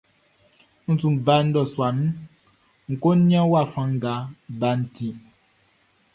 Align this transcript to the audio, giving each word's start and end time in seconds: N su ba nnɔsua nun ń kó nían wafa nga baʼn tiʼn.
N 0.91 0.93
su 1.01 1.07
ba 1.25 1.35
nnɔsua 1.45 1.89
nun 1.97 2.11
ń 2.91 2.93
kó 3.01 3.09
nían 3.27 3.47
wafa 3.51 3.81
nga 3.93 4.13
baʼn 4.59 4.79
tiʼn. 4.93 5.15